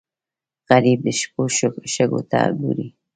غریب 0.69 0.99
د 1.05 1.07
شپو 1.19 1.43
شګو 1.93 2.21
ته 2.31 2.39
ګوري 2.59 2.87